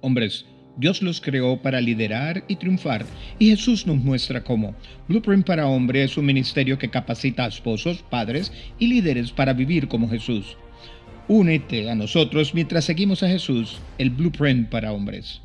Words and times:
Hombres, 0.00 0.46
Dios 0.76 1.02
los 1.02 1.20
creó 1.20 1.60
para 1.60 1.80
liderar 1.80 2.44
y 2.48 2.56
triunfar, 2.56 3.04
y 3.38 3.50
Jesús 3.50 3.86
nos 3.86 3.98
muestra 3.98 4.42
cómo. 4.42 4.74
Blueprint 5.08 5.46
para 5.46 5.66
Hombre 5.66 6.04
es 6.04 6.16
un 6.16 6.24
ministerio 6.24 6.78
que 6.78 6.88
capacita 6.88 7.44
a 7.44 7.48
esposos, 7.48 8.02
padres 8.08 8.52
y 8.78 8.86
líderes 8.86 9.32
para 9.32 9.52
vivir 9.52 9.88
como 9.88 10.08
Jesús. 10.08 10.56
Únete 11.28 11.90
a 11.90 11.94
nosotros 11.94 12.54
mientras 12.54 12.84
seguimos 12.84 13.22
a 13.22 13.28
Jesús, 13.28 13.78
el 13.98 14.10
Blueprint 14.10 14.70
para 14.70 14.92
Hombres. 14.92 15.42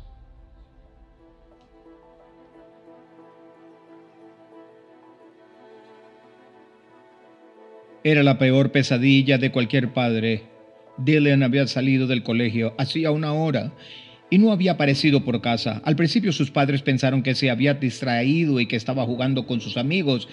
Era 8.02 8.22
la 8.22 8.38
peor 8.38 8.70
pesadilla 8.70 9.36
de 9.36 9.50
cualquier 9.50 9.92
padre. 9.92 10.44
Dylan 10.96 11.42
había 11.42 11.66
salido 11.66 12.06
del 12.06 12.22
colegio 12.22 12.74
hacía 12.78 13.10
una 13.10 13.32
hora 13.32 13.72
y 14.30 14.38
no 14.38 14.52
había 14.52 14.72
aparecido 14.72 15.24
por 15.24 15.40
casa. 15.40 15.80
Al 15.84 15.96
principio 15.96 16.32
sus 16.32 16.50
padres 16.50 16.82
pensaron 16.82 17.22
que 17.22 17.34
se 17.34 17.50
había 17.50 17.74
distraído 17.74 18.60
y 18.60 18.66
que 18.66 18.76
estaba 18.76 19.04
jugando 19.04 19.46
con 19.46 19.60
sus 19.60 19.76
amigos 19.76 20.28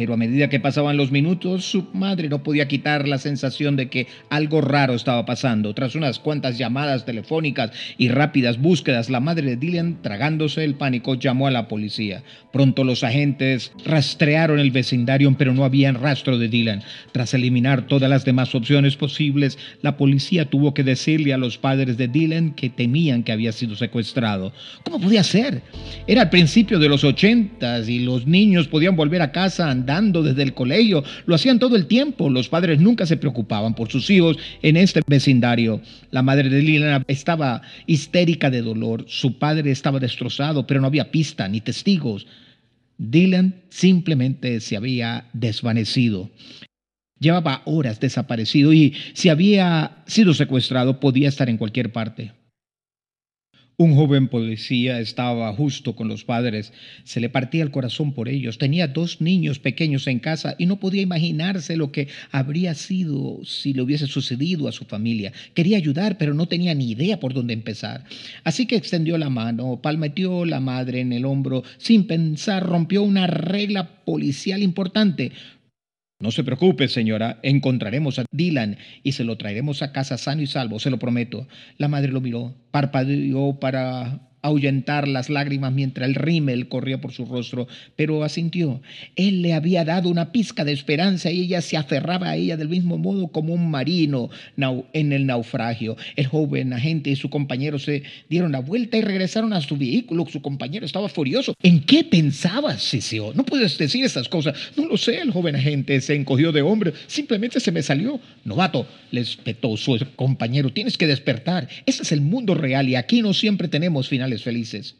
pero 0.00 0.14
a 0.14 0.16
medida 0.16 0.48
que 0.48 0.60
pasaban 0.60 0.96
los 0.96 1.12
minutos, 1.12 1.66
su 1.66 1.88
madre 1.92 2.30
no 2.30 2.42
podía 2.42 2.66
quitar 2.66 3.06
la 3.06 3.18
sensación 3.18 3.76
de 3.76 3.90
que 3.90 4.06
algo 4.30 4.62
raro 4.62 4.94
estaba 4.94 5.26
pasando. 5.26 5.74
Tras 5.74 5.94
unas 5.94 6.18
cuantas 6.18 6.56
llamadas 6.56 7.04
telefónicas 7.04 7.70
y 7.98 8.08
rápidas 8.08 8.58
búsquedas, 8.58 9.10
la 9.10 9.20
madre 9.20 9.42
de 9.42 9.56
Dylan, 9.56 9.98
tragándose 10.00 10.64
el 10.64 10.76
pánico, 10.76 11.16
llamó 11.16 11.48
a 11.48 11.50
la 11.50 11.68
policía. 11.68 12.22
Pronto 12.50 12.82
los 12.82 13.04
agentes 13.04 13.72
rastrearon 13.84 14.58
el 14.58 14.70
vecindario, 14.70 15.34
pero 15.36 15.52
no 15.52 15.66
había 15.66 15.92
rastro 15.92 16.38
de 16.38 16.48
Dylan. 16.48 16.82
Tras 17.12 17.34
eliminar 17.34 17.86
todas 17.86 18.08
las 18.08 18.24
demás 18.24 18.54
opciones 18.54 18.96
posibles, 18.96 19.58
la 19.82 19.98
policía 19.98 20.46
tuvo 20.46 20.72
que 20.72 20.82
decirle 20.82 21.34
a 21.34 21.38
los 21.38 21.58
padres 21.58 21.98
de 21.98 22.08
Dylan 22.08 22.52
que 22.54 22.70
temían 22.70 23.22
que 23.22 23.32
había 23.32 23.52
sido 23.52 23.76
secuestrado. 23.76 24.54
¿Cómo 24.82 24.98
podía 24.98 25.22
ser? 25.22 25.60
Era 26.06 26.22
el 26.22 26.30
principio 26.30 26.78
de 26.78 26.88
los 26.88 27.04
ochentas 27.04 27.86
y 27.86 27.98
los 27.98 28.26
niños 28.26 28.66
podían 28.66 28.96
volver 28.96 29.20
a 29.20 29.30
casa 29.30 29.70
andando 29.70 29.89
desde 30.22 30.42
el 30.42 30.54
colegio, 30.54 31.02
lo 31.26 31.34
hacían 31.34 31.58
todo 31.58 31.76
el 31.76 31.86
tiempo. 31.86 32.30
Los 32.30 32.48
padres 32.48 32.80
nunca 32.80 33.06
se 33.06 33.16
preocupaban 33.16 33.74
por 33.74 33.90
sus 33.90 34.08
hijos 34.10 34.36
en 34.62 34.76
este 34.76 35.00
vecindario. 35.06 35.80
La 36.10 36.22
madre 36.22 36.48
de 36.48 36.62
Liliana 36.62 37.04
estaba 37.08 37.62
histérica 37.86 38.50
de 38.50 38.62
dolor. 38.62 39.04
Su 39.08 39.38
padre 39.38 39.70
estaba 39.70 39.98
destrozado, 39.98 40.66
pero 40.66 40.80
no 40.80 40.86
había 40.86 41.10
pista 41.10 41.48
ni 41.48 41.60
testigos. 41.60 42.26
Dylan 42.98 43.62
simplemente 43.70 44.60
se 44.60 44.76
había 44.76 45.24
desvanecido. 45.32 46.30
Llevaba 47.18 47.62
horas 47.64 48.00
desaparecido 48.00 48.72
y 48.72 48.94
si 49.14 49.28
había 49.28 50.02
sido 50.06 50.34
secuestrado 50.34 51.00
podía 51.00 51.28
estar 51.28 51.48
en 51.50 51.58
cualquier 51.58 51.92
parte. 51.92 52.32
Un 53.80 53.94
joven 53.94 54.28
policía 54.28 55.00
estaba 55.00 55.50
justo 55.54 55.96
con 55.96 56.06
los 56.06 56.22
padres. 56.22 56.74
Se 57.04 57.18
le 57.18 57.30
partía 57.30 57.62
el 57.62 57.70
corazón 57.70 58.12
por 58.12 58.28
ellos. 58.28 58.58
Tenía 58.58 58.88
dos 58.88 59.22
niños 59.22 59.58
pequeños 59.58 60.06
en 60.06 60.18
casa 60.18 60.54
y 60.58 60.66
no 60.66 60.78
podía 60.78 61.00
imaginarse 61.00 61.78
lo 61.78 61.90
que 61.90 62.08
habría 62.30 62.74
sido 62.74 63.42
si 63.42 63.72
le 63.72 63.80
hubiese 63.80 64.06
sucedido 64.06 64.68
a 64.68 64.72
su 64.72 64.84
familia. 64.84 65.32
Quería 65.54 65.78
ayudar, 65.78 66.18
pero 66.18 66.34
no 66.34 66.46
tenía 66.46 66.74
ni 66.74 66.90
idea 66.90 67.18
por 67.18 67.32
dónde 67.32 67.54
empezar. 67.54 68.04
Así 68.44 68.66
que 68.66 68.76
extendió 68.76 69.16
la 69.16 69.30
mano, 69.30 69.80
palmeteó 69.82 70.44
la 70.44 70.60
madre 70.60 71.00
en 71.00 71.14
el 71.14 71.24
hombro. 71.24 71.64
Sin 71.78 72.06
pensar, 72.06 72.66
rompió 72.66 73.02
una 73.02 73.28
regla 73.28 74.04
policial 74.04 74.62
importante. 74.62 75.32
No 76.20 76.30
se 76.30 76.44
preocupe, 76.44 76.86
señora, 76.88 77.38
encontraremos 77.42 78.18
a 78.18 78.26
Dylan 78.30 78.76
y 79.02 79.12
se 79.12 79.24
lo 79.24 79.38
traeremos 79.38 79.80
a 79.80 79.90
casa 79.90 80.18
sano 80.18 80.42
y 80.42 80.46
salvo, 80.46 80.78
se 80.78 80.90
lo 80.90 80.98
prometo. 80.98 81.48
La 81.78 81.88
madre 81.88 82.12
lo 82.12 82.20
miró, 82.20 82.54
parpadeó 82.70 83.58
para 83.58 84.29
ahuyentar 84.42 85.08
las 85.08 85.30
lágrimas 85.30 85.72
mientras 85.72 86.08
el 86.08 86.14
rímel 86.14 86.68
corría 86.68 87.00
por 87.00 87.12
su 87.12 87.24
rostro, 87.24 87.68
pero 87.96 88.24
asintió. 88.24 88.80
Él 89.16 89.42
le 89.42 89.52
había 89.52 89.84
dado 89.84 90.08
una 90.08 90.32
pizca 90.32 90.64
de 90.64 90.72
esperanza 90.72 91.30
y 91.30 91.40
ella 91.40 91.60
se 91.60 91.76
aferraba 91.76 92.30
a 92.30 92.36
ella 92.36 92.56
del 92.56 92.68
mismo 92.68 92.98
modo 92.98 93.28
como 93.28 93.54
un 93.54 93.70
marino 93.70 94.30
en 94.92 95.12
el 95.12 95.26
naufragio. 95.26 95.96
El 96.16 96.26
joven 96.26 96.72
agente 96.72 97.10
y 97.10 97.16
su 97.16 97.30
compañero 97.30 97.78
se 97.78 98.02
dieron 98.28 98.52
la 98.52 98.60
vuelta 98.60 98.96
y 98.96 99.02
regresaron 99.02 99.52
a 99.52 99.60
su 99.60 99.76
vehículo. 99.76 100.26
Su 100.30 100.42
compañero 100.42 100.86
estaba 100.86 101.08
furioso. 101.08 101.54
¿En 101.62 101.80
qué 101.80 102.04
pensabas, 102.04 102.82
Ceceo? 102.82 103.32
No 103.34 103.44
puedes 103.44 103.76
decir 103.78 104.04
esas 104.04 104.28
cosas. 104.28 104.54
No 104.76 104.86
lo 104.86 104.96
sé, 104.96 105.20
el 105.20 105.30
joven 105.32 105.56
agente 105.56 106.00
se 106.00 106.14
encogió 106.14 106.52
de 106.52 106.62
hombre. 106.62 106.92
Simplemente 107.06 107.60
se 107.60 107.72
me 107.72 107.82
salió. 107.82 108.20
Novato, 108.44 108.86
le 109.10 109.20
espetó 109.20 109.76
su 109.76 109.98
compañero. 110.16 110.70
Tienes 110.70 110.96
que 110.96 111.06
despertar. 111.06 111.68
Ese 111.86 112.02
es 112.02 112.12
el 112.12 112.20
mundo 112.20 112.54
real 112.54 112.88
y 112.88 112.94
aquí 112.94 113.22
no 113.22 113.34
siempre 113.34 113.68
tenemos 113.68 114.08
felices. 114.38 114.96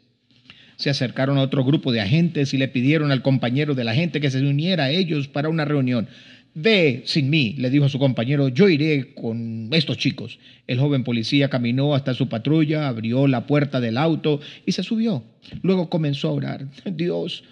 Se 0.75 0.89
acercaron 0.89 1.37
a 1.37 1.41
otro 1.41 1.63
grupo 1.63 1.91
de 1.91 2.01
agentes 2.01 2.53
y 2.53 2.57
le 2.57 2.67
pidieron 2.67 3.11
al 3.11 3.21
compañero 3.21 3.75
de 3.75 3.83
la 3.83 3.93
gente 3.93 4.19
que 4.19 4.31
se 4.31 4.39
uniera 4.39 4.85
a 4.85 4.89
ellos 4.91 5.27
para 5.27 5.49
una 5.49 5.65
reunión. 5.65 6.07
Ve 6.53 7.03
sin 7.05 7.29
mí, 7.29 7.55
le 7.57 7.69
dijo 7.69 7.85
a 7.85 7.89
su 7.89 7.97
compañero, 7.97 8.49
yo 8.49 8.67
iré 8.67 9.13
con 9.13 9.69
estos 9.71 9.97
chicos. 9.97 10.39
El 10.67 10.79
joven 10.79 11.03
policía 11.03 11.49
caminó 11.49 11.95
hasta 11.95 12.13
su 12.13 12.27
patrulla, 12.27 12.87
abrió 12.87 13.27
la 13.27 13.47
puerta 13.47 13.79
del 13.79 13.97
auto 13.97 14.41
y 14.65 14.73
se 14.73 14.83
subió. 14.83 15.23
Luego 15.61 15.89
comenzó 15.89 16.29
a 16.29 16.33
orar. 16.33 16.67
Dios, 16.85 17.43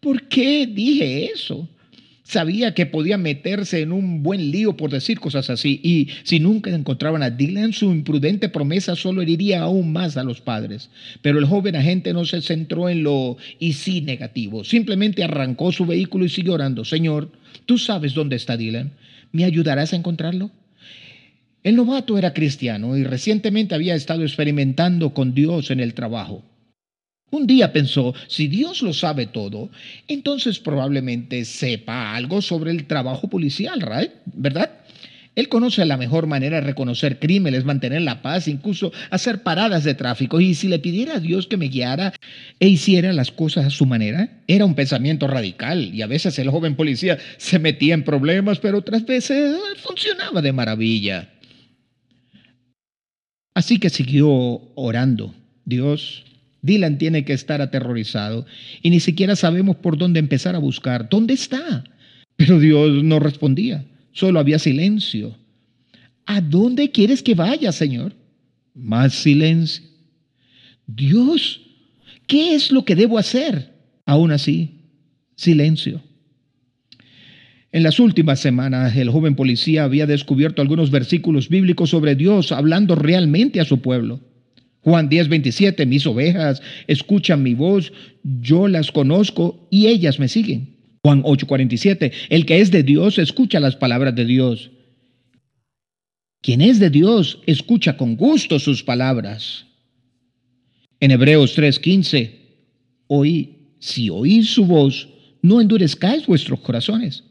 ¿por 0.00 0.28
qué 0.28 0.66
dije 0.66 1.26
eso? 1.26 1.68
Sabía 2.28 2.74
que 2.74 2.84
podía 2.84 3.16
meterse 3.16 3.80
en 3.80 3.90
un 3.90 4.22
buen 4.22 4.50
lío 4.50 4.76
por 4.76 4.90
decir 4.90 5.18
cosas 5.18 5.48
así 5.48 5.80
y 5.82 6.08
si 6.24 6.40
nunca 6.40 6.68
encontraban 6.68 7.22
a 7.22 7.30
Dylan, 7.30 7.72
su 7.72 7.90
imprudente 7.90 8.50
promesa 8.50 8.96
solo 8.96 9.22
heriría 9.22 9.62
aún 9.62 9.94
más 9.94 10.18
a 10.18 10.24
los 10.24 10.42
padres. 10.42 10.90
Pero 11.22 11.38
el 11.38 11.46
joven 11.46 11.74
agente 11.74 12.12
no 12.12 12.26
se 12.26 12.42
centró 12.42 12.90
en 12.90 13.02
lo 13.02 13.38
y 13.58 13.72
sí 13.72 14.02
negativo, 14.02 14.62
simplemente 14.62 15.24
arrancó 15.24 15.72
su 15.72 15.86
vehículo 15.86 16.26
y 16.26 16.28
siguió 16.28 16.52
orando. 16.52 16.84
Señor, 16.84 17.32
tú 17.64 17.78
sabes 17.78 18.12
dónde 18.12 18.36
está 18.36 18.58
Dylan, 18.58 18.92
¿me 19.32 19.44
ayudarás 19.44 19.94
a 19.94 19.96
encontrarlo? 19.96 20.50
El 21.64 21.76
novato 21.76 22.18
era 22.18 22.34
cristiano 22.34 22.94
y 22.98 23.04
recientemente 23.04 23.74
había 23.74 23.94
estado 23.94 24.22
experimentando 24.22 25.14
con 25.14 25.32
Dios 25.32 25.70
en 25.70 25.80
el 25.80 25.94
trabajo. 25.94 26.44
Un 27.30 27.46
día 27.46 27.72
pensó, 27.72 28.14
si 28.26 28.48
Dios 28.48 28.82
lo 28.82 28.92
sabe 28.92 29.26
todo, 29.26 29.70
entonces 30.06 30.58
probablemente 30.58 31.44
sepa 31.44 32.14
algo 32.14 32.40
sobre 32.40 32.70
el 32.70 32.86
trabajo 32.86 33.28
policial, 33.28 33.80
¿verdad? 34.26 34.70
Él 35.38 35.48
conoce 35.48 35.84
la 35.84 35.96
mejor 35.96 36.26
manera 36.26 36.56
de 36.56 36.66
reconocer 36.66 37.20
crímenes, 37.20 37.64
mantener 37.64 38.02
la 38.02 38.22
paz, 38.22 38.48
incluso 38.48 38.92
hacer 39.10 39.44
paradas 39.44 39.84
de 39.84 39.94
tráfico. 39.94 40.40
Y 40.40 40.54
si 40.54 40.66
le 40.66 40.80
pidiera 40.80 41.14
a 41.14 41.20
Dios 41.20 41.46
que 41.46 41.56
me 41.56 41.68
guiara 41.68 42.12
e 42.58 42.66
hiciera 42.66 43.12
las 43.12 43.30
cosas 43.30 43.66
a 43.66 43.70
su 43.70 43.86
manera, 43.86 44.40
era 44.48 44.64
un 44.64 44.74
pensamiento 44.74 45.28
radical. 45.28 45.94
Y 45.94 46.02
a 46.02 46.08
veces 46.08 46.40
el 46.40 46.50
joven 46.50 46.74
policía 46.74 47.18
se 47.36 47.60
metía 47.60 47.94
en 47.94 48.02
problemas, 48.02 48.58
pero 48.58 48.78
otras 48.78 49.06
veces 49.06 49.56
funcionaba 49.76 50.42
de 50.42 50.52
maravilla. 50.52 51.28
Así 53.54 53.78
que 53.78 53.90
siguió 53.90 54.28
orando. 54.74 55.36
Dios, 55.64 56.24
Dylan 56.62 56.98
tiene 56.98 57.24
que 57.24 57.32
estar 57.32 57.60
aterrorizado 57.60 58.46
y 58.82 58.90
ni 58.90 59.00
siquiera 59.00 59.36
sabemos 59.36 59.76
por 59.76 59.96
dónde 59.96 60.20
empezar 60.20 60.54
a 60.54 60.60
buscar. 60.60 61.08
¿Dónde 61.08 61.34
está? 61.34 61.84
Pero 62.36 62.58
Dios 62.58 63.02
no 63.04 63.18
respondía, 63.18 63.84
solo 64.12 64.38
había 64.38 64.58
silencio. 64.58 65.36
¿A 66.26 66.40
dónde 66.40 66.90
quieres 66.90 67.22
que 67.22 67.34
vaya, 67.34 67.72
Señor? 67.72 68.14
Más 68.74 69.14
silencio. 69.14 69.84
Dios, 70.86 71.60
¿qué 72.26 72.54
es 72.54 72.70
lo 72.70 72.84
que 72.84 72.94
debo 72.94 73.18
hacer? 73.18 73.72
Aún 74.06 74.32
así, 74.32 74.82
silencio. 75.36 76.02
En 77.70 77.82
las 77.82 78.00
últimas 78.00 78.40
semanas, 78.40 78.96
el 78.96 79.10
joven 79.10 79.34
policía 79.34 79.84
había 79.84 80.06
descubierto 80.06 80.62
algunos 80.62 80.90
versículos 80.90 81.48
bíblicos 81.50 81.90
sobre 81.90 82.14
Dios 82.14 82.50
hablando 82.50 82.94
realmente 82.94 83.60
a 83.60 83.64
su 83.64 83.82
pueblo. 83.82 84.20
Juan 84.82 85.08
10, 85.08 85.28
27, 85.28 85.86
mis 85.86 86.06
ovejas 86.06 86.62
escuchan 86.86 87.42
mi 87.42 87.54
voz, 87.54 87.92
yo 88.22 88.68
las 88.68 88.92
conozco 88.92 89.68
y 89.70 89.86
ellas 89.86 90.18
me 90.18 90.28
siguen. 90.28 90.76
Juan 91.02 91.22
8, 91.24 91.46
47, 91.46 92.12
el 92.28 92.46
que 92.46 92.60
es 92.60 92.70
de 92.70 92.82
Dios 92.82 93.18
escucha 93.18 93.60
las 93.60 93.76
palabras 93.76 94.14
de 94.14 94.24
Dios. 94.24 94.70
Quien 96.40 96.60
es 96.60 96.78
de 96.78 96.90
Dios 96.90 97.40
escucha 97.46 97.96
con 97.96 98.16
gusto 98.16 98.58
sus 98.58 98.82
palabras. 98.82 99.66
En 101.00 101.10
Hebreos 101.10 101.54
3, 101.54 101.78
15, 101.78 102.40
oí, 103.06 103.74
si 103.80 104.10
oís 104.10 104.50
su 104.50 104.64
voz, 104.64 105.08
no 105.42 105.60
endurezcáis 105.60 106.26
vuestros 106.26 106.60
corazones. 106.60 107.24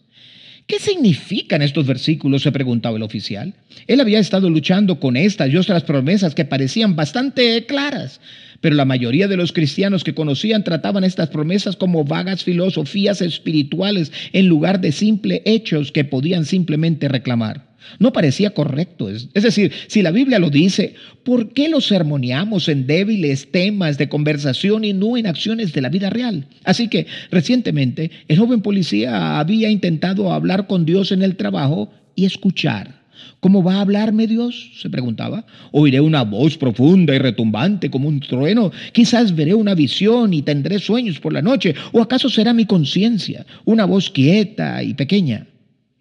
¿Qué 0.67 0.79
significan 0.79 1.61
estos 1.61 1.87
versículos? 1.87 2.41
se 2.41 2.51
preguntaba 2.51 2.97
el 2.97 3.03
oficial. 3.03 3.53
Él 3.87 4.01
había 4.01 4.19
estado 4.19 4.49
luchando 4.49 4.99
con 4.99 5.15
estas 5.15 5.49
y 5.49 5.55
otras 5.55 5.83
promesas 5.83 6.35
que 6.35 6.43
parecían 6.43 6.97
bastante 6.97 7.65
claras, 7.65 8.19
pero 8.59 8.75
la 8.75 8.83
mayoría 8.83 9.29
de 9.29 9.37
los 9.37 9.53
cristianos 9.53 10.03
que 10.03 10.13
conocían 10.13 10.65
trataban 10.65 11.05
estas 11.05 11.29
promesas 11.29 11.77
como 11.77 12.03
vagas 12.03 12.43
filosofías 12.43 13.21
espirituales 13.21 14.11
en 14.33 14.47
lugar 14.47 14.81
de 14.81 14.91
simples 14.91 15.41
hechos 15.45 15.93
que 15.93 16.03
podían 16.03 16.43
simplemente 16.43 17.07
reclamar. 17.07 17.66
No 17.99 18.13
parecía 18.13 18.51
correcto. 18.51 19.09
Es, 19.09 19.31
decir, 19.33 19.71
si 19.87 20.01
la 20.01 20.11
Biblia 20.11 20.39
lo 20.39 20.49
dice, 20.49 20.95
¿por 21.23 21.53
qué 21.53 21.69
lo 21.69 21.81
sermoneamos 21.81 22.69
en 22.69 22.87
débiles 22.87 23.51
temas 23.51 23.97
de 23.97 24.09
conversación 24.09 24.83
y 24.83 24.93
no 24.93 25.17
en 25.17 25.27
acciones 25.27 25.73
de 25.73 25.81
la 25.81 25.89
vida 25.89 26.09
real? 26.09 26.47
Así 26.63 26.87
que 26.87 27.07
recientemente 27.31 28.11
el 28.27 28.37
joven 28.37 28.61
policía 28.61 29.39
había 29.39 29.69
intentado 29.69 30.31
hablar 30.31 30.67
con 30.67 30.85
Dios 30.85 31.11
en 31.11 31.21
el 31.21 31.35
trabajo 31.35 31.91
y 32.15 32.25
escuchar. 32.25 32.97
¿Cómo 33.39 33.63
va 33.63 33.75
a 33.75 33.81
hablarme 33.81 34.27
Dios? 34.27 34.71
se 34.79 34.89
preguntaba. 34.89 35.45
Oiré 35.71 35.99
una 35.99 36.23
voz 36.23 36.57
profunda 36.57 37.15
y 37.15 37.19
retumbante 37.19 37.89
como 37.89 38.07
un 38.07 38.19
trueno. 38.19 38.71
Quizás 38.91 39.35
veré 39.35 39.53
una 39.53 39.75
visión 39.75 40.33
y 40.33 40.41
tendré 40.41 40.79
sueños 40.79 41.19
por 41.19 41.33
la 41.33 41.41
noche. 41.41 41.75
¿O 41.91 42.01
acaso 42.01 42.29
será 42.29 42.53
mi 42.53 42.65
conciencia, 42.65 43.45
una 43.65 43.85
voz 43.85 44.09
quieta 44.09 44.83
y 44.83 44.93
pequeña? 44.93 45.47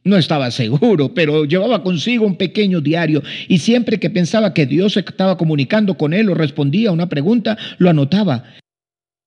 No 0.06 0.16
estaba 0.16 0.52
seguro, 0.52 1.12
pero 1.14 1.44
llevaba 1.46 1.82
consigo 1.82 2.26
un 2.26 2.36
pequeño 2.36 2.80
diario 2.80 3.24
y 3.48 3.58
siempre 3.58 3.98
que 3.98 4.08
pensaba 4.08 4.54
que 4.54 4.64
Dios 4.64 4.96
estaba 4.96 5.36
comunicando 5.36 5.98
con 5.98 6.14
él 6.14 6.30
o 6.30 6.34
respondía 6.34 6.90
a 6.90 6.92
una 6.92 7.08
pregunta, 7.08 7.58
lo 7.78 7.90
anotaba. 7.90 8.44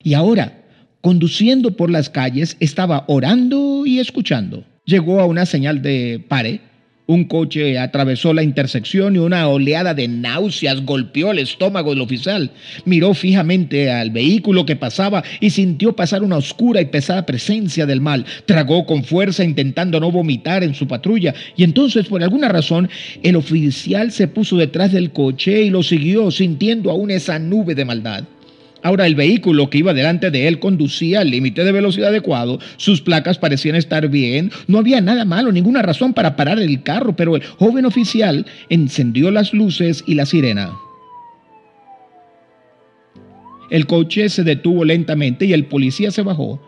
Y 0.01 0.13
ahora, 0.13 0.63
conduciendo 1.01 1.75
por 1.75 1.91
las 1.91 2.09
calles, 2.09 2.55
estaba 2.61 3.03
orando 3.09 3.85
y 3.85 3.99
escuchando. 3.99 4.63
Llegó 4.85 5.19
a 5.19 5.25
una 5.25 5.45
señal 5.45 5.81
de 5.81 6.23
pare 6.29 6.61
un 7.09 7.23
coche 7.23 7.79
atravesó 7.79 8.35
la 8.35 8.43
intersección 8.43 9.15
y 9.15 9.19
una 9.19 9.47
oleada 9.47 9.95
de 9.95 10.07
náuseas 10.07 10.85
golpeó 10.85 11.31
el 11.31 11.39
estómago 11.39 11.89
del 11.89 12.01
oficial. 12.01 12.51
Miró 12.85 13.15
fijamente 13.15 13.91
al 13.91 14.11
vehículo 14.11 14.63
que 14.63 14.75
pasaba 14.75 15.23
y 15.39 15.49
sintió 15.49 15.95
pasar 15.95 16.21
una 16.21 16.37
oscura 16.37 16.81
y 16.81 16.85
pesada 16.85 17.25
presencia 17.25 17.87
del 17.87 17.99
mal. 17.99 18.27
Tragó 18.45 18.85
con 18.85 19.03
fuerza 19.03 19.43
intentando 19.43 19.99
no 19.99 20.11
vomitar 20.11 20.63
en 20.63 20.75
su 20.75 20.87
patrulla 20.87 21.33
y 21.57 21.63
entonces 21.63 22.05
por 22.05 22.21
alguna 22.21 22.47
razón 22.47 22.87
el 23.23 23.37
oficial 23.37 24.11
se 24.11 24.27
puso 24.27 24.57
detrás 24.57 24.91
del 24.91 25.09
coche 25.11 25.63
y 25.63 25.71
lo 25.71 25.81
siguió 25.81 26.29
sintiendo 26.29 26.91
aún 26.91 27.09
esa 27.09 27.39
nube 27.39 27.73
de 27.73 27.85
maldad. 27.85 28.23
Ahora 28.81 29.05
el 29.05 29.15
vehículo 29.15 29.69
que 29.69 29.79
iba 29.79 29.93
delante 29.93 30.31
de 30.31 30.47
él 30.47 30.59
conducía 30.59 31.21
al 31.21 31.29
límite 31.29 31.63
de 31.63 31.71
velocidad 31.71 32.09
adecuado, 32.09 32.59
sus 32.77 33.01
placas 33.01 33.37
parecían 33.37 33.75
estar 33.75 34.07
bien, 34.07 34.51
no 34.67 34.77
había 34.77 35.01
nada 35.01 35.25
malo, 35.25 35.51
ninguna 35.51 35.81
razón 35.81 36.13
para 36.13 36.35
parar 36.35 36.59
el 36.59 36.81
carro, 36.83 37.15
pero 37.15 37.35
el 37.35 37.43
joven 37.43 37.85
oficial 37.85 38.45
encendió 38.69 39.31
las 39.31 39.53
luces 39.53 40.03
y 40.07 40.15
la 40.15 40.25
sirena. 40.25 40.71
El 43.69 43.85
coche 43.85 44.29
se 44.29 44.43
detuvo 44.43 44.83
lentamente 44.83 45.45
y 45.45 45.53
el 45.53 45.65
policía 45.65 46.11
se 46.11 46.23
bajó, 46.23 46.61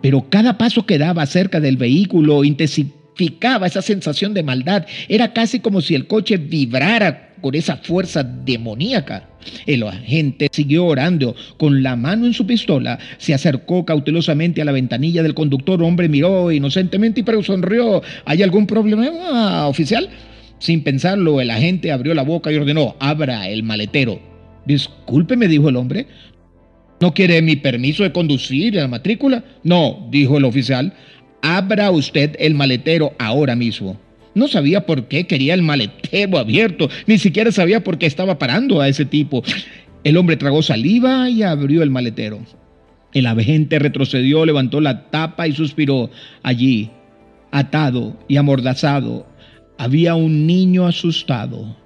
pero 0.00 0.26
cada 0.28 0.58
paso 0.58 0.86
que 0.86 0.98
daba 0.98 1.26
cerca 1.26 1.60
del 1.60 1.76
vehículo 1.76 2.44
intensificaba 2.44 3.66
esa 3.66 3.82
sensación 3.82 4.34
de 4.34 4.42
maldad. 4.42 4.86
Era 5.08 5.32
casi 5.32 5.60
como 5.60 5.80
si 5.80 5.94
el 5.94 6.06
coche 6.06 6.38
vibrara 6.38 7.31
con 7.42 7.54
esa 7.54 7.76
fuerza 7.76 8.22
demoníaca. 8.22 9.28
El 9.66 9.82
agente 9.82 10.48
siguió 10.50 10.86
orando 10.86 11.36
con 11.58 11.82
la 11.82 11.96
mano 11.96 12.24
en 12.24 12.32
su 12.32 12.46
pistola, 12.46 12.98
se 13.18 13.34
acercó 13.34 13.84
cautelosamente 13.84 14.62
a 14.62 14.64
la 14.64 14.72
ventanilla 14.72 15.22
del 15.22 15.34
conductor, 15.34 15.82
hombre 15.82 16.08
miró 16.08 16.50
inocentemente 16.50 17.20
y 17.20 17.22
pero 17.24 17.42
sonrió. 17.42 18.00
¿Hay 18.24 18.42
algún 18.42 18.66
problema, 18.66 19.66
oficial? 19.66 20.08
Sin 20.58 20.82
pensarlo, 20.82 21.40
el 21.40 21.50
agente 21.50 21.92
abrió 21.92 22.14
la 22.14 22.22
boca 22.22 22.50
y 22.50 22.56
ordenó, 22.56 22.96
abra 23.00 23.48
el 23.48 23.64
maletero. 23.64 24.20
Discúlpeme, 24.64 25.48
dijo 25.48 25.68
el 25.68 25.76
hombre. 25.76 26.06
¿No 27.00 27.12
quiere 27.12 27.42
mi 27.42 27.56
permiso 27.56 28.04
de 28.04 28.12
conducir 28.12 28.76
la 28.76 28.86
matrícula? 28.86 29.42
No, 29.64 30.06
dijo 30.12 30.38
el 30.38 30.44
oficial. 30.44 30.94
Abra 31.42 31.90
usted 31.90 32.36
el 32.38 32.54
maletero 32.54 33.12
ahora 33.18 33.56
mismo. 33.56 33.98
No 34.34 34.48
sabía 34.48 34.86
por 34.86 35.08
qué 35.08 35.26
quería 35.26 35.54
el 35.54 35.62
maletero 35.62 36.38
abierto, 36.38 36.88
ni 37.06 37.18
siquiera 37.18 37.52
sabía 37.52 37.84
por 37.84 37.98
qué 37.98 38.06
estaba 38.06 38.38
parando 38.38 38.80
a 38.80 38.88
ese 38.88 39.04
tipo. 39.04 39.42
El 40.04 40.16
hombre 40.16 40.36
tragó 40.36 40.62
saliva 40.62 41.28
y 41.28 41.42
abrió 41.42 41.82
el 41.82 41.90
maletero. 41.90 42.40
El 43.12 43.26
agente 43.26 43.78
retrocedió, 43.78 44.46
levantó 44.46 44.80
la 44.80 45.10
tapa 45.10 45.46
y 45.46 45.52
suspiró. 45.52 46.10
Allí, 46.42 46.90
atado 47.50 48.18
y 48.26 48.36
amordazado, 48.36 49.26
había 49.78 50.14
un 50.14 50.46
niño 50.46 50.86
asustado. 50.86 51.76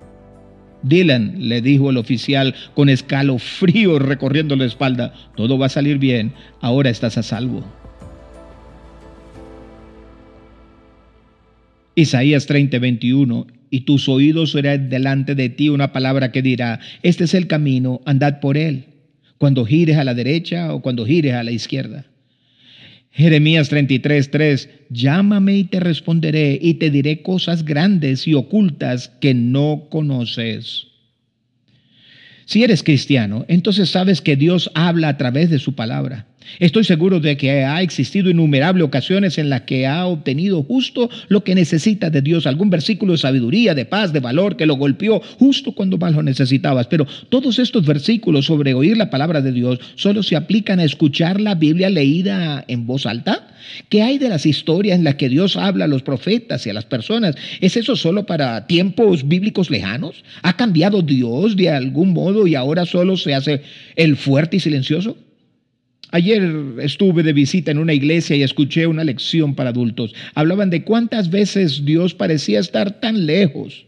Dylan, 0.82 1.48
le 1.48 1.60
dijo 1.62 1.90
el 1.90 1.96
oficial 1.96 2.54
con 2.74 2.88
escalofrío 2.88 3.98
recorriendo 3.98 4.54
la 4.54 4.66
espalda, 4.66 5.12
todo 5.34 5.58
va 5.58 5.66
a 5.66 5.70
salir 5.70 5.98
bien, 5.98 6.32
ahora 6.60 6.90
estás 6.90 7.18
a 7.18 7.24
salvo. 7.24 7.64
Isaías 11.96 12.44
30, 12.44 12.78
21, 12.78 13.46
y 13.70 13.80
tus 13.80 14.08
oídos 14.08 14.52
serán 14.52 14.90
delante 14.90 15.34
de 15.34 15.48
ti 15.48 15.70
una 15.70 15.92
palabra 15.92 16.30
que 16.30 16.42
dirá, 16.42 16.78
este 17.02 17.24
es 17.24 17.32
el 17.32 17.46
camino, 17.46 18.02
andad 18.04 18.38
por 18.40 18.58
él, 18.58 18.84
cuando 19.38 19.64
gires 19.64 19.96
a 19.96 20.04
la 20.04 20.14
derecha 20.14 20.74
o 20.74 20.82
cuando 20.82 21.06
gires 21.06 21.32
a 21.32 21.42
la 21.42 21.52
izquierda. 21.52 22.04
Jeremías 23.12 23.70
33, 23.70 24.30
3, 24.30 24.70
llámame 24.90 25.56
y 25.56 25.64
te 25.64 25.80
responderé 25.80 26.58
y 26.60 26.74
te 26.74 26.90
diré 26.90 27.22
cosas 27.22 27.64
grandes 27.64 28.28
y 28.28 28.34
ocultas 28.34 29.08
que 29.20 29.32
no 29.32 29.86
conoces. 29.88 30.88
Si 32.44 32.62
eres 32.62 32.82
cristiano, 32.82 33.46
entonces 33.48 33.88
sabes 33.88 34.20
que 34.20 34.36
Dios 34.36 34.70
habla 34.74 35.08
a 35.08 35.16
través 35.16 35.48
de 35.48 35.58
su 35.58 35.74
palabra. 35.74 36.26
Estoy 36.58 36.84
seguro 36.84 37.20
de 37.20 37.36
que 37.36 37.64
ha 37.64 37.82
existido 37.82 38.30
innumerables 38.30 38.84
ocasiones 38.84 39.38
en 39.38 39.50
las 39.50 39.62
que 39.62 39.86
ha 39.86 40.06
obtenido 40.06 40.62
justo 40.62 41.10
lo 41.28 41.44
que 41.44 41.54
necesita 41.54 42.10
de 42.10 42.22
Dios, 42.22 42.46
algún 42.46 42.70
versículo 42.70 43.12
de 43.12 43.18
sabiduría, 43.18 43.74
de 43.74 43.84
paz, 43.84 44.12
de 44.12 44.20
valor 44.20 44.56
que 44.56 44.66
lo 44.66 44.76
golpeó 44.76 45.20
justo 45.38 45.72
cuando 45.72 45.98
más 45.98 46.14
lo 46.14 46.22
necesitabas. 46.22 46.86
Pero 46.86 47.06
todos 47.28 47.58
estos 47.58 47.84
versículos 47.84 48.46
sobre 48.46 48.74
oír 48.74 48.96
la 48.96 49.10
palabra 49.10 49.40
de 49.40 49.52
Dios 49.52 49.78
solo 49.94 50.22
se 50.22 50.36
aplican 50.36 50.80
a 50.80 50.84
escuchar 50.84 51.40
la 51.40 51.54
Biblia 51.54 51.90
leída 51.90 52.64
en 52.68 52.86
voz 52.86 53.06
alta. 53.06 53.48
¿Qué 53.88 54.02
hay 54.02 54.18
de 54.18 54.28
las 54.28 54.46
historias 54.46 54.98
en 54.98 55.04
las 55.04 55.16
que 55.16 55.28
Dios 55.28 55.56
habla 55.56 55.86
a 55.86 55.88
los 55.88 56.02
profetas 56.02 56.66
y 56.66 56.70
a 56.70 56.74
las 56.74 56.84
personas? 56.84 57.34
¿Es 57.60 57.76
eso 57.76 57.96
solo 57.96 58.26
para 58.26 58.66
tiempos 58.66 59.26
bíblicos 59.26 59.70
lejanos? 59.70 60.24
¿Ha 60.42 60.56
cambiado 60.56 61.02
Dios 61.02 61.56
de 61.56 61.70
algún 61.70 62.12
modo 62.12 62.46
y 62.46 62.54
ahora 62.54 62.86
solo 62.86 63.16
se 63.16 63.34
hace 63.34 63.62
el 63.96 64.16
fuerte 64.16 64.58
y 64.58 64.60
silencioso? 64.60 65.16
Ayer 66.16 66.50
estuve 66.80 67.22
de 67.22 67.34
visita 67.34 67.70
en 67.70 67.76
una 67.76 67.92
iglesia 67.92 68.36
y 68.36 68.42
escuché 68.42 68.86
una 68.86 69.04
lección 69.04 69.54
para 69.54 69.68
adultos. 69.68 70.14
Hablaban 70.34 70.70
de 70.70 70.82
cuántas 70.82 71.28
veces 71.28 71.84
Dios 71.84 72.14
parecía 72.14 72.58
estar 72.58 73.00
tan 73.00 73.26
lejos. 73.26 73.84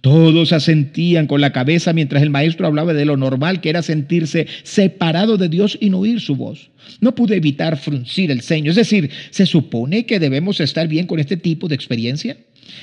Todos 0.00 0.52
asentían 0.52 1.26
con 1.26 1.40
la 1.40 1.52
cabeza 1.52 1.92
mientras 1.92 2.22
el 2.22 2.30
maestro 2.30 2.68
hablaba 2.68 2.94
de 2.94 3.04
lo 3.04 3.16
normal 3.16 3.60
que 3.60 3.70
era 3.70 3.82
sentirse 3.82 4.46
separado 4.62 5.36
de 5.36 5.48
Dios 5.48 5.76
y 5.80 5.90
no 5.90 5.98
oír 5.98 6.20
su 6.20 6.36
voz. 6.36 6.70
No 7.00 7.16
pude 7.16 7.34
evitar 7.34 7.76
fruncir 7.76 8.30
el 8.30 8.42
ceño. 8.42 8.70
Es 8.70 8.76
decir, 8.76 9.10
¿se 9.30 9.44
supone 9.44 10.06
que 10.06 10.20
debemos 10.20 10.60
estar 10.60 10.86
bien 10.86 11.08
con 11.08 11.18
este 11.18 11.36
tipo 11.36 11.66
de 11.66 11.74
experiencia? 11.74 12.36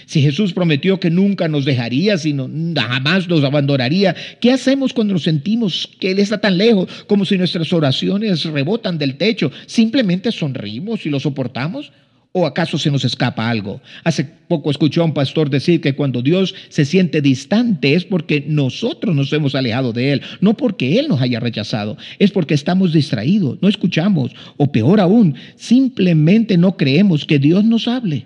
Si 0.06 0.22
Jesús 0.22 0.54
prometió 0.54 1.00
que 1.00 1.10
nunca 1.10 1.48
nos 1.48 1.66
dejaría, 1.66 2.18
sino 2.18 2.50
jamás 2.76 3.28
nos 3.28 3.44
abandonaría, 3.44 4.16
¿qué 4.40 4.52
hacemos 4.52 4.94
cuando 4.94 5.14
nos 5.14 5.24
sentimos 5.24 5.90
que 6.00 6.12
Él 6.12 6.20
está 6.20 6.40
tan 6.40 6.58
lejos, 6.58 6.88
como 7.08 7.26
si 7.26 7.38
nuestras 7.38 7.72
oraciones 7.74 8.44
rebotan 8.46 8.98
del 8.98 9.16
techo? 9.18 9.52
¿Simplemente 9.66 10.32
sonrimos 10.32 11.06
y 11.06 11.10
lo 11.10 11.20
soportamos? 11.20 11.92
¿O 12.38 12.46
acaso 12.46 12.78
se 12.78 12.92
nos 12.92 13.06
escapa 13.06 13.50
algo? 13.50 13.82
Hace 14.04 14.26
poco 14.26 14.70
escuché 14.70 15.00
a 15.00 15.06
un 15.06 15.14
pastor 15.14 15.50
decir 15.50 15.80
que 15.80 15.96
cuando 15.96 16.22
Dios 16.22 16.54
se 16.68 16.84
siente 16.84 17.22
distante 17.22 17.96
es 17.96 18.04
porque 18.04 18.44
nosotros 18.46 19.16
nos 19.16 19.32
hemos 19.32 19.56
alejado 19.56 19.94
de 19.94 20.12
Él, 20.12 20.22
no 20.42 20.58
porque 20.58 21.00
Él 21.00 21.08
nos 21.08 21.22
haya 21.22 21.40
rechazado, 21.40 21.98
es 22.20 22.32
porque 22.32 22.54
estamos 22.54 22.92
distraídos, 22.92 23.58
no 23.62 23.70
escuchamos, 23.70 24.32
o 24.58 24.70
peor 24.70 25.00
aún, 25.00 25.36
simplemente 25.56 26.58
no 26.58 26.76
creemos 26.76 27.24
que 27.24 27.40
Dios 27.40 27.64
nos 27.64 27.88
hable. 27.88 28.26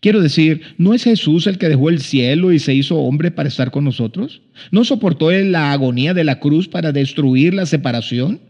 Quiero 0.00 0.20
decir, 0.20 0.62
¿no 0.78 0.94
es 0.94 1.04
Jesús 1.04 1.46
el 1.46 1.58
que 1.58 1.68
dejó 1.68 1.88
el 1.88 2.00
cielo 2.00 2.52
y 2.52 2.58
se 2.58 2.74
hizo 2.74 2.98
hombre 2.98 3.30
para 3.30 3.48
estar 3.48 3.70
con 3.70 3.84
nosotros? 3.84 4.42
¿No 4.70 4.84
soportó 4.84 5.30
él 5.30 5.52
la 5.52 5.72
agonía 5.72 6.14
de 6.14 6.24
la 6.24 6.38
cruz 6.38 6.68
para 6.68 6.92
destruir 6.92 7.54
la 7.54 7.66
separación? 7.66 8.40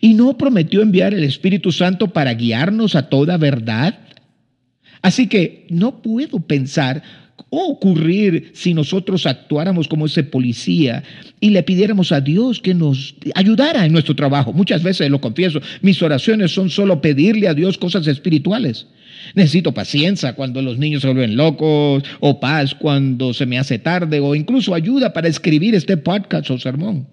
¿Y 0.00 0.14
no 0.14 0.38
prometió 0.38 0.82
enviar 0.82 1.14
el 1.14 1.24
Espíritu 1.24 1.72
Santo 1.72 2.12
para 2.12 2.34
guiarnos 2.34 2.94
a 2.94 3.08
toda 3.08 3.36
verdad? 3.36 3.98
Así 5.02 5.26
que 5.26 5.66
no 5.70 6.02
puedo 6.02 6.40
pensar 6.40 7.02
ocurrir 7.50 8.50
si 8.54 8.74
nosotros 8.74 9.26
actuáramos 9.26 9.88
como 9.88 10.06
ese 10.06 10.24
policía 10.24 11.02
y 11.40 11.50
le 11.50 11.62
pidiéramos 11.62 12.12
a 12.12 12.20
Dios 12.20 12.60
que 12.60 12.74
nos 12.74 13.14
ayudara 13.34 13.86
en 13.86 13.92
nuestro 13.92 14.14
trabajo. 14.14 14.52
Muchas 14.52 14.82
veces, 14.82 15.10
lo 15.10 15.20
confieso, 15.20 15.60
mis 15.82 16.02
oraciones 16.02 16.52
son 16.52 16.70
solo 16.70 17.00
pedirle 17.00 17.48
a 17.48 17.54
Dios 17.54 17.78
cosas 17.78 18.06
espirituales. 18.06 18.86
Necesito 19.34 19.72
paciencia 19.72 20.34
cuando 20.34 20.62
los 20.62 20.78
niños 20.78 21.02
se 21.02 21.08
vuelven 21.08 21.36
locos, 21.36 22.02
o 22.20 22.40
paz 22.40 22.74
cuando 22.74 23.34
se 23.34 23.46
me 23.46 23.58
hace 23.58 23.78
tarde, 23.78 24.20
o 24.20 24.34
incluso 24.34 24.74
ayuda 24.74 25.12
para 25.12 25.28
escribir 25.28 25.74
este 25.74 25.96
podcast 25.96 26.50
o 26.50 26.58
sermón. 26.58 27.08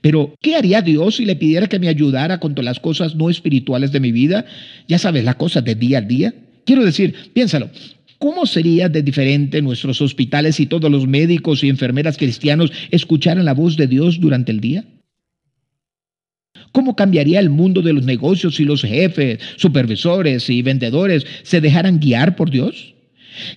Pero, 0.00 0.34
¿qué 0.40 0.56
haría 0.56 0.82
Dios 0.82 1.16
si 1.16 1.24
le 1.24 1.36
pidiera 1.36 1.66
que 1.66 1.78
me 1.78 1.88
ayudara 1.88 2.38
con 2.40 2.54
todas 2.54 2.64
las 2.64 2.80
cosas 2.80 3.14
no 3.14 3.30
espirituales 3.30 3.92
de 3.92 4.00
mi 4.00 4.12
vida? 4.12 4.44
Ya 4.86 4.98
sabes, 4.98 5.24
las 5.24 5.36
cosas 5.36 5.64
de 5.64 5.74
día 5.74 5.98
a 5.98 6.02
día. 6.02 6.34
Quiero 6.64 6.84
decir, 6.84 7.14
piénsalo, 7.32 7.70
¿Cómo 8.18 8.46
sería 8.46 8.88
de 8.88 9.02
diferente 9.02 9.62
nuestros 9.62 10.00
hospitales 10.00 10.56
si 10.56 10.66
todos 10.66 10.90
los 10.90 11.06
médicos 11.06 11.62
y 11.62 11.68
enfermeras 11.68 12.16
cristianos 12.16 12.72
escucharan 12.90 13.44
la 13.44 13.54
voz 13.54 13.76
de 13.76 13.86
Dios 13.86 14.18
durante 14.18 14.50
el 14.50 14.60
día? 14.60 14.84
¿Cómo 16.72 16.96
cambiaría 16.96 17.38
el 17.38 17.48
mundo 17.48 17.80
de 17.80 17.92
los 17.92 18.04
negocios 18.04 18.56
si 18.56 18.64
los 18.64 18.82
jefes, 18.82 19.38
supervisores 19.56 20.50
y 20.50 20.62
vendedores 20.62 21.24
se 21.42 21.60
dejaran 21.60 22.00
guiar 22.00 22.34
por 22.34 22.50
Dios? 22.50 22.94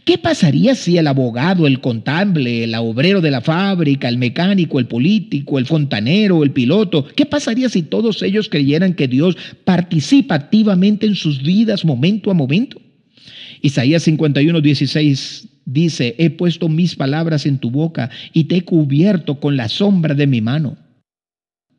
¿Qué 0.06 0.20
pasaría 0.20 0.76
si 0.76 1.00
el 1.00 1.08
abogado, 1.08 1.66
el 1.66 1.80
contable, 1.80 2.64
el 2.64 2.76
obrero 2.76 3.20
de 3.20 3.32
la 3.32 3.42
fábrica, 3.42 4.08
el 4.10 4.20
mecánico, 4.20 4.78
el 4.78 4.86
político, 4.86 5.58
el 5.58 5.66
fontanero, 5.66 6.44
el 6.44 6.52
piloto, 6.52 7.08
qué 7.16 7.26
pasaría 7.26 7.68
si 7.68 7.82
todos 7.82 8.22
ellos 8.22 8.48
creyeran 8.48 8.94
que 8.94 9.08
Dios 9.08 9.36
participa 9.64 10.36
activamente 10.36 11.08
en 11.08 11.16
sus 11.16 11.42
vidas 11.42 11.84
momento 11.84 12.30
a 12.30 12.36
momento? 12.36 12.80
Isaías 13.62 14.04
51, 14.04 14.60
16 14.62 15.48
dice, 15.66 16.16
he 16.18 16.30
puesto 16.30 16.68
mis 16.70 16.96
palabras 16.96 17.46
en 17.46 17.60
tu 17.60 17.72
boca 17.72 18.10
y 18.34 18.46
te 18.46 18.58
he 18.58 18.62
cubierto 18.64 19.40
con 19.40 19.56
la 19.56 19.70
sombra 19.70 20.16
de 20.16 20.28
mi 20.28 20.42
mano. 20.42 20.78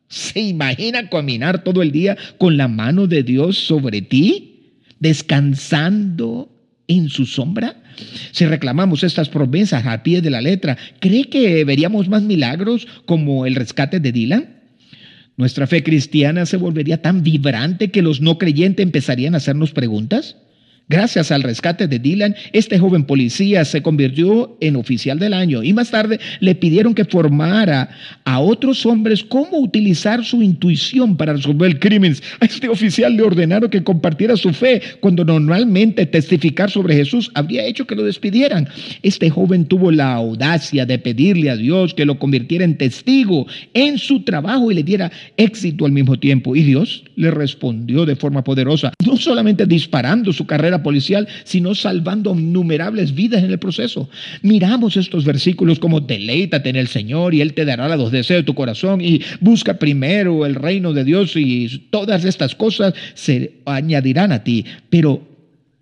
¿Se 0.07 0.39
imagina 0.39 1.09
caminar 1.09 1.63
todo 1.63 1.81
el 1.81 1.91
día 1.91 2.17
con 2.37 2.55
la 2.55 2.67
mano 2.67 3.07
de 3.07 3.23
Dios 3.23 3.57
sobre 3.57 4.01
ti, 4.01 4.79
descansando 4.99 6.49
en 6.87 7.09
su 7.09 7.25
sombra? 7.25 7.81
Si 8.31 8.45
reclamamos 8.45 9.03
estas 9.03 9.29
promesas 9.29 9.85
a 9.85 10.03
pie 10.03 10.21
de 10.21 10.29
la 10.29 10.41
letra, 10.41 10.77
¿cree 10.99 11.25
que 11.25 11.65
veríamos 11.65 12.09
más 12.09 12.23
milagros 12.23 12.87
como 13.05 13.45
el 13.45 13.55
rescate 13.55 13.99
de 13.99 14.11
Dylan? 14.11 14.63
¿Nuestra 15.35 15.65
fe 15.65 15.81
cristiana 15.83 16.45
se 16.45 16.57
volvería 16.57 17.01
tan 17.01 17.23
vibrante 17.23 17.89
que 17.89 18.03
los 18.03 18.21
no 18.21 18.37
creyentes 18.37 18.83
empezarían 18.83 19.33
a 19.33 19.37
hacernos 19.37 19.71
preguntas? 19.71 20.37
Gracias 20.89 21.31
al 21.31 21.43
rescate 21.43 21.87
de 21.87 21.97
Dylan, 21.97 22.35
este 22.51 22.77
joven 22.77 23.05
policía 23.05 23.63
se 23.63 23.81
convirtió 23.81 24.57
en 24.59 24.75
oficial 24.75 25.17
del 25.17 25.31
año 25.31 25.63
y 25.63 25.71
más 25.71 25.91
tarde 25.91 26.19
le 26.41 26.55
pidieron 26.55 26.93
que 26.93 27.05
formara 27.05 27.89
a 28.25 28.39
otros 28.41 28.85
hombres 28.85 29.23
cómo 29.23 29.59
utilizar 29.59 30.25
su 30.25 30.41
intuición 30.41 31.15
para 31.15 31.33
resolver 31.33 31.79
crímenes. 31.79 32.21
A 32.41 32.45
este 32.45 32.67
oficial 32.67 33.15
le 33.15 33.23
ordenaron 33.23 33.69
que 33.69 33.81
compartiera 33.81 34.35
su 34.35 34.51
fe 34.51 34.81
cuando 34.99 35.23
normalmente 35.23 36.05
testificar 36.05 36.69
sobre 36.69 36.95
Jesús 36.95 37.31
habría 37.33 37.65
hecho 37.65 37.87
que 37.87 37.95
lo 37.95 38.03
despidieran. 38.03 38.67
Este 39.03 39.29
joven 39.29 39.65
tuvo 39.65 39.89
la 39.89 40.13
audacia 40.13 40.85
de 40.85 40.99
pedirle 40.99 41.49
a 41.49 41.55
Dios 41.55 41.93
que 41.93 42.05
lo 42.05 42.19
convirtiera 42.19 42.65
en 42.65 42.77
testigo 42.77 43.47
en 43.73 43.97
su 43.97 44.23
trabajo 44.23 44.69
y 44.69 44.75
le 44.75 44.83
diera 44.83 45.11
éxito 45.37 45.85
al 45.85 45.93
mismo 45.93 46.19
tiempo. 46.19 46.57
Y 46.57 46.63
Dios 46.63 47.05
le 47.15 47.31
respondió 47.31 48.05
de 48.05 48.17
forma 48.17 48.43
poderosa, 48.43 48.91
no 49.05 49.15
solamente 49.15 49.65
disparando 49.65 50.33
su 50.33 50.45
carrera, 50.45 50.72
policial, 50.81 51.27
sino 51.43 51.75
salvando 51.75 52.33
innumerables 52.33 53.13
vidas 53.13 53.43
en 53.43 53.51
el 53.51 53.59
proceso. 53.59 54.09
Miramos 54.41 54.97
estos 54.97 55.25
versículos 55.25 55.77
como 55.79 55.99
deleítate 55.99 56.69
en 56.69 56.77
el 56.77 56.87
Señor 56.87 57.33
y 57.33 57.41
Él 57.41 57.53
te 57.53 57.65
dará 57.65 57.95
los 57.95 58.11
deseos 58.11 58.39
de 58.39 58.43
tu 58.43 58.55
corazón 58.55 59.01
y 59.01 59.21
busca 59.41 59.77
primero 59.77 60.45
el 60.45 60.55
reino 60.55 60.93
de 60.93 61.03
Dios 61.03 61.35
y 61.35 61.87
todas 61.89 62.25
estas 62.25 62.55
cosas 62.55 62.93
se 63.13 63.59
añadirán 63.65 64.31
a 64.31 64.43
ti. 64.43 64.65
Pero, 64.89 65.27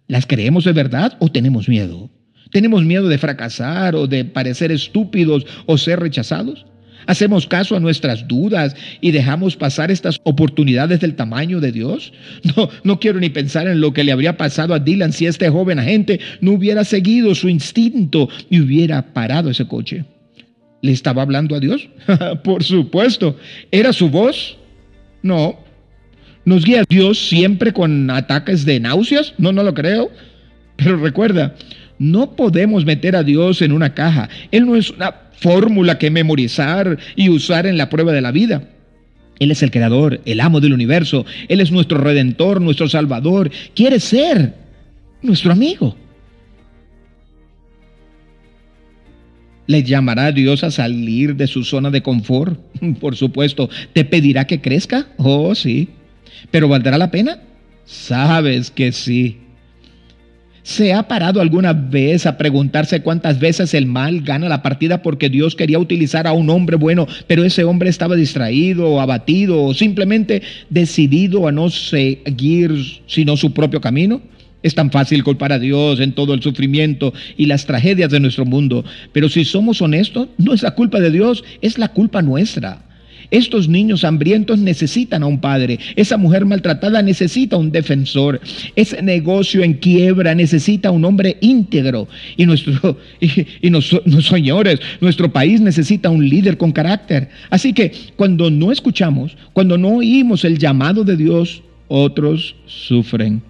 ¿las 0.08 0.26
creemos 0.26 0.66
de 0.66 0.74
verdad 0.74 1.16
o 1.20 1.30
tenemos 1.30 1.70
miedo? 1.70 2.10
¿Tenemos 2.52 2.84
miedo 2.84 3.08
de 3.08 3.18
fracasar 3.18 3.96
o 3.96 4.08
de 4.08 4.26
parecer 4.26 4.72
estúpidos 4.72 5.46
o 5.68 5.78
ser 5.78 6.00
rechazados? 6.00 6.66
¿Hacemos 7.08 7.48
caso 7.48 7.76
a 7.76 7.80
nuestras 7.80 8.28
dudas 8.28 8.76
y 9.02 9.12
dejamos 9.12 9.56
pasar 9.56 9.92
estas 9.92 10.20
oportunidades 10.24 11.00
del 11.00 11.16
tamaño 11.16 11.60
de 11.60 11.72
Dios? 11.72 12.14
No, 12.56 12.70
no 12.84 13.00
quiero 13.00 13.20
ni 13.20 13.30
pensar 13.30 13.68
en 13.68 13.80
lo 13.80 13.94
que 13.94 14.04
le 14.04 14.12
habría 14.12 14.36
pasado 14.36 14.74
a 14.74 14.80
Dylan 14.80 15.14
si 15.14 15.26
este 15.26 15.50
joven 15.50 15.80
agente 15.80 16.20
no 16.42 16.52
hubiera 16.52 16.84
seguido 16.84 17.34
su 17.36 17.48
instinto 17.50 18.30
y 18.50 18.60
hubiera 18.60 19.14
parado 19.14 19.50
ese 19.50 19.66
coche. 19.68 20.04
¿Le 20.82 20.92
estaba 20.92 21.22
hablando 21.22 21.56
a 21.56 21.60
Dios? 21.60 21.88
Por 22.44 22.64
supuesto. 22.64 23.38
¿Era 23.72 23.94
su 23.94 24.10
voz? 24.10 24.58
No. 25.22 25.60
¿Nos 26.44 26.66
guía 26.66 26.84
Dios 26.90 27.20
siempre 27.20 27.72
con 27.72 28.10
ataques 28.10 28.66
de 28.66 28.80
náuseas? 28.80 29.34
No, 29.38 29.52
no 29.52 29.64
lo 29.64 29.74
creo. 29.74 30.10
Pero 30.76 30.98
recuerda, 30.98 31.56
no 32.00 32.36
podemos 32.36 32.84
meter 32.84 33.16
a 33.16 33.24
Dios 33.24 33.62
en 33.62 33.72
una 33.72 33.94
caja. 33.94 34.28
Él 34.52 34.66
no 34.66 34.76
es 34.76 34.90
una 34.90 35.14
fórmula 35.42 35.98
que 35.98 36.12
memorizar 36.12 36.98
y 37.16 37.30
usar 37.30 37.66
en 37.66 37.78
la 37.78 37.90
prueba 37.90 38.14
de 38.14 38.22
la 38.22 38.32
vida. 38.32 38.70
Él 39.40 39.50
es 39.50 39.64
el 39.64 39.72
creador, 39.72 40.22
el 40.26 40.40
amo 40.40 40.62
del 40.62 40.72
universo. 40.72 41.26
Él 41.50 41.62
es 41.62 41.72
nuestro 41.72 41.98
redentor, 41.98 42.62
nuestro 42.62 42.88
salvador. 42.88 43.52
Quiere 43.74 44.00
ser 44.00 44.54
nuestro 45.24 45.52
amigo. 45.52 45.98
¿Le 49.66 49.84
llamará 49.84 50.32
Dios 50.32 50.64
a 50.64 50.70
salir 50.70 51.36
de 51.36 51.48
su 51.48 51.64
zona 51.64 51.90
de 51.90 52.04
confort? 52.04 52.60
Por 53.00 53.16
supuesto. 53.16 53.68
¿Te 53.94 54.06
pedirá 54.06 54.46
que 54.46 54.62
crezca? 54.62 55.08
Oh, 55.18 55.56
sí. 55.56 55.90
¿Pero 56.52 56.68
valdrá 56.68 56.98
la 57.00 57.10
pena? 57.10 57.42
Sabes 57.86 58.70
que 58.70 58.92
sí. 58.92 59.38
¿Se 60.64 60.94
ha 60.94 61.08
parado 61.08 61.42
alguna 61.42 61.74
vez 61.74 62.28
a 62.28 62.38
preguntarse 62.38 63.02
cuántas 63.02 63.40
veces 63.40 63.74
el 63.74 63.88
mal 63.88 64.22
gana 64.22 64.48
la 64.48 64.62
partida 64.62 65.02
porque 65.02 65.30
Dios 65.30 65.56
quería 65.56 65.80
utilizar 65.80 66.28
a 66.28 66.34
un 66.34 66.52
hombre 66.52 66.76
bueno, 66.76 67.08
pero 67.26 67.44
ese 67.44 67.64
hombre 67.64 67.90
estaba 67.90 68.16
distraído, 68.16 69.02
abatido 69.02 69.64
o 69.64 69.74
simplemente 69.74 70.44
decidido 70.70 71.48
a 71.48 71.52
no 71.52 71.72
seguir 71.72 72.72
sino 73.08 73.38
su 73.38 73.54
propio 73.54 73.82
camino? 73.82 74.22
Es 74.62 74.76
tan 74.76 74.92
fácil 74.92 75.24
culpar 75.24 75.52
a 75.52 75.58
Dios 75.58 76.00
en 76.00 76.14
todo 76.14 76.36
el 76.36 76.44
sufrimiento 76.44 77.12
y 77.38 77.48
las 77.48 77.66
tragedias 77.66 78.12
de 78.12 78.20
nuestro 78.20 78.46
mundo, 78.46 78.86
pero 79.12 79.30
si 79.30 79.44
somos 79.44 79.82
honestos, 79.82 80.28
no 80.38 80.54
es 80.54 80.62
la 80.62 80.76
culpa 80.76 81.00
de 81.00 81.10
Dios, 81.10 81.44
es 81.62 81.80
la 81.80 81.88
culpa 81.88 82.22
nuestra. 82.22 82.84
Estos 83.32 83.70
niños 83.70 84.04
hambrientos 84.04 84.60
necesitan 84.60 85.24
a 85.24 85.26
un 85.26 85.40
padre. 85.40 85.80
Esa 85.96 86.18
mujer 86.18 86.46
maltratada 86.46 87.02
necesita 87.02 87.56
un 87.56 87.72
defensor. 87.72 88.42
Ese 88.76 89.02
negocio 89.02 89.64
en 89.64 89.74
quiebra 89.76 90.36
necesita 90.36 90.92
un 90.92 91.06
hombre 91.06 91.38
íntegro. 91.40 92.10
Y 92.36 92.46
nuestro, 92.46 92.98
y, 93.22 93.48
y 93.62 94.22
señores, 94.22 94.80
nuestro 95.00 95.32
país 95.32 95.62
necesita 95.62 96.10
un 96.10 96.28
líder 96.28 96.58
con 96.58 96.72
carácter. 96.72 97.30
Así 97.50 97.72
que 97.74 97.92
cuando 98.18 98.52
no 98.52 98.72
escuchamos, 98.72 99.38
cuando 99.54 99.78
no 99.78 99.96
oímos 99.96 100.44
el 100.44 100.58
llamado 100.58 101.04
de 101.06 101.16
Dios, 101.16 101.64
otros 101.88 102.56
sufren. 102.66 103.42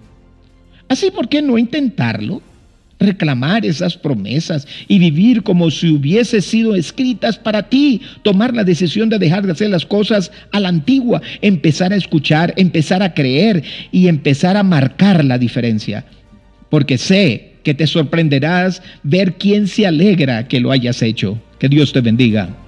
Así, 0.88 1.10
¿por 1.10 1.28
qué 1.28 1.42
no 1.42 1.58
intentarlo? 1.58 2.42
Reclamar 3.02 3.66
esas 3.66 3.96
promesas 3.96 4.66
y 4.88 4.98
vivir 4.98 5.42
como 5.42 5.70
si 5.70 5.90
hubiese 5.90 6.40
sido 6.40 6.74
escritas 6.74 7.38
para 7.38 7.68
ti, 7.68 8.00
tomar 8.22 8.54
la 8.54 8.64
decisión 8.64 9.08
de 9.08 9.18
dejar 9.18 9.44
de 9.44 9.52
hacer 9.52 9.70
las 9.70 9.84
cosas 9.84 10.30
a 10.52 10.60
la 10.60 10.68
antigua, 10.68 11.20
empezar 11.40 11.92
a 11.92 11.96
escuchar, 11.96 12.54
empezar 12.56 13.02
a 13.02 13.14
creer 13.14 13.62
y 13.90 14.08
empezar 14.08 14.56
a 14.56 14.62
marcar 14.62 15.24
la 15.24 15.38
diferencia. 15.38 16.04
Porque 16.70 16.96
sé 16.98 17.52
que 17.62 17.74
te 17.74 17.86
sorprenderás 17.86 18.82
ver 19.02 19.34
quién 19.34 19.68
se 19.68 19.86
alegra 19.86 20.48
que 20.48 20.60
lo 20.60 20.72
hayas 20.72 21.02
hecho. 21.02 21.40
Que 21.58 21.68
Dios 21.68 21.92
te 21.92 22.00
bendiga. 22.00 22.61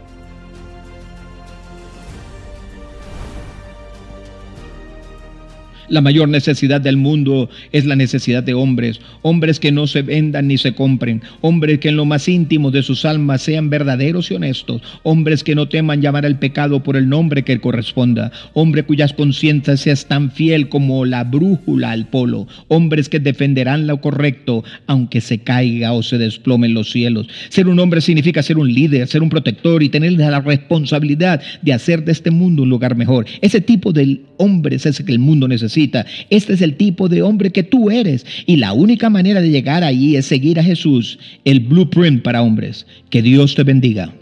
La 5.88 6.00
mayor 6.00 6.28
necesidad 6.28 6.80
del 6.80 6.96
mundo 6.96 7.50
es 7.72 7.84
la 7.84 7.96
necesidad 7.96 8.42
de 8.42 8.54
hombres, 8.54 9.00
hombres 9.22 9.60
que 9.60 9.72
no 9.72 9.86
se 9.86 10.02
vendan 10.02 10.48
ni 10.48 10.58
se 10.58 10.74
compren, 10.74 11.22
hombres 11.40 11.78
que 11.78 11.88
en 11.90 11.96
lo 11.96 12.04
más 12.04 12.28
íntimo 12.28 12.70
de 12.70 12.82
sus 12.82 13.04
almas 13.04 13.42
sean 13.42 13.70
verdaderos 13.70 14.30
y 14.30 14.34
honestos, 14.34 14.82
hombres 15.02 15.44
que 15.44 15.54
no 15.54 15.68
teman 15.68 16.00
llamar 16.00 16.24
al 16.24 16.38
pecado 16.38 16.82
por 16.82 16.96
el 16.96 17.08
nombre 17.08 17.42
que 17.42 17.60
corresponda, 17.60 18.32
hombres 18.54 18.84
cuyas 18.84 19.12
conciencias 19.12 19.80
sean 19.80 19.94
tan 20.08 20.30
fiel 20.30 20.68
como 20.68 21.04
la 21.04 21.24
brújula 21.24 21.92
al 21.92 22.06
polo, 22.06 22.46
hombres 22.68 23.08
que 23.08 23.20
defenderán 23.20 23.86
lo 23.86 24.00
correcto 24.00 24.64
aunque 24.86 25.20
se 25.20 25.38
caiga 25.38 25.92
o 25.92 26.02
se 26.02 26.18
desplomen 26.18 26.74
los 26.74 26.90
cielos. 26.90 27.28
Ser 27.48 27.68
un 27.68 27.78
hombre 27.78 28.00
significa 28.00 28.42
ser 28.42 28.58
un 28.58 28.72
líder, 28.72 29.06
ser 29.06 29.22
un 29.22 29.28
protector 29.28 29.82
y 29.82 29.88
tener 29.88 30.12
la 30.12 30.40
responsabilidad 30.40 31.40
de 31.62 31.72
hacer 31.72 32.04
de 32.04 32.12
este 32.12 32.30
mundo 32.30 32.62
un 32.62 32.70
lugar 32.70 32.96
mejor. 32.96 33.26
Ese 33.40 33.60
tipo 33.60 33.92
de 33.92 34.20
hombres 34.38 34.86
es 34.86 35.00
el 35.00 35.06
que 35.06 35.12
el 35.12 35.18
mundo 35.18 35.46
este 35.76 36.52
es 36.52 36.62
el 36.62 36.76
tipo 36.76 37.08
de 37.08 37.22
hombre 37.22 37.50
que 37.50 37.62
tú 37.62 37.90
eres. 37.90 38.26
Y 38.46 38.56
la 38.56 38.72
única 38.72 39.10
manera 39.10 39.40
de 39.40 39.50
llegar 39.50 39.84
allí 39.84 40.16
es 40.16 40.26
seguir 40.26 40.58
a 40.58 40.64
Jesús, 40.64 41.18
el 41.44 41.60
blueprint 41.60 42.22
para 42.22 42.42
hombres. 42.42 42.86
Que 43.10 43.22
Dios 43.22 43.54
te 43.54 43.62
bendiga. 43.62 44.12